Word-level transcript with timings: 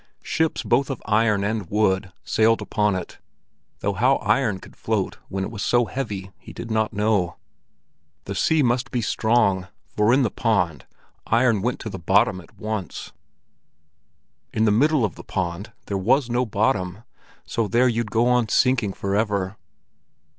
Ships 0.23 0.63
both 0.63 0.89
of 0.89 0.99
iron 1.05 1.43
and 1.43 1.69
wood 1.69 2.11
sailed 2.23 2.59
upon 2.59 2.95
it, 2.95 3.19
though 3.81 3.93
how 3.93 4.15
iron 4.15 4.57
could 4.57 4.75
float 4.75 5.19
when 5.29 5.43
it 5.43 5.51
was 5.51 5.61
so 5.61 5.85
heavy 5.85 6.31
he 6.39 6.53
did 6.53 6.71
not 6.71 6.91
know! 6.91 7.35
The 8.23 8.33
sea 8.33 8.63
must 8.63 8.89
be 8.89 9.03
strong, 9.03 9.67
for 9.85 10.11
in 10.11 10.23
the 10.23 10.31
pond, 10.31 10.87
iron 11.27 11.61
went 11.61 11.79
to 11.81 11.89
the 11.91 11.99
bottom 11.99 12.41
at 12.41 12.57
once. 12.57 13.11
In 14.51 14.65
the 14.65 14.71
middle 14.71 15.05
of 15.05 15.13
the 15.13 15.23
pond 15.23 15.71
there 15.85 15.99
was 15.99 16.31
no 16.31 16.47
bottom, 16.47 17.03
so 17.45 17.67
there 17.67 17.87
you'd 17.87 18.09
go 18.09 18.27
on 18.27 18.49
sinking 18.49 18.93
forever! 18.93 19.55